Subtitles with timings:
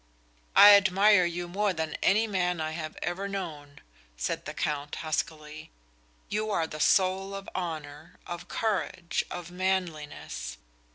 [0.55, 3.81] "I admire you more than any man I have ever known,"
[4.17, 5.69] said the Count, huskily,
[6.27, 10.57] "You are the soul of honor, of courage, of manliness.